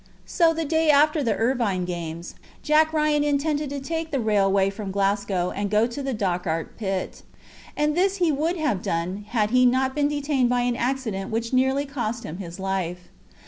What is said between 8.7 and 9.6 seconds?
done had